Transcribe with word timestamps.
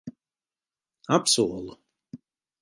Apsolu. 1.17 1.73